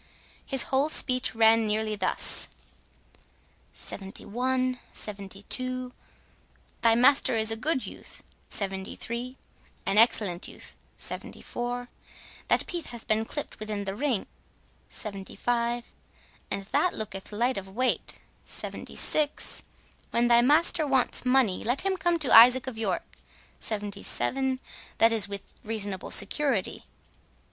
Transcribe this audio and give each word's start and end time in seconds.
His 0.43 0.63
whole 0.63 0.89
speech 0.89 1.35
ran 1.35 1.67
nearly 1.67 1.95
thus: 1.95 2.49
"Seventy 3.71 4.25
one—seventy 4.25 5.43
two; 5.43 5.93
thy 6.81 6.95
master 6.95 7.35
is 7.35 7.51
a 7.51 7.55
good 7.55 7.85
youth—seventy 7.85 8.95
three, 8.95 9.37
an 9.85 9.99
excellent 9.99 10.47
youth—seventy 10.47 11.43
four—that 11.43 12.65
piece 12.65 12.87
hath 12.87 13.05
been 13.07 13.25
clipt 13.25 13.59
within 13.59 13.83
the 13.83 13.93
ring—seventy 13.93 15.35
five—and 15.35 16.63
that 16.63 16.95
looketh 16.95 17.31
light 17.31 17.59
of 17.59 17.67
weight—seventy 17.75 18.95
six—when 18.95 20.27
thy 20.27 20.41
master 20.41 20.87
wants 20.87 21.25
money, 21.25 21.63
let 21.63 21.81
him 21.83 21.95
come 21.95 22.17
to 22.17 22.35
Isaac 22.35 22.65
of 22.65 22.75
York—seventy 22.75 24.01
seven—that 24.01 25.13
is, 25.13 25.27
with 25.29 25.53
reasonable 25.63 26.09
security." 26.09 26.85